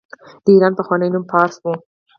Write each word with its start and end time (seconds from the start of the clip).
د 0.43 0.45
ایران 0.53 0.73
پخوانی 0.79 1.09
نوم 1.13 1.23
فارس 1.31 1.55
و. 1.61 1.65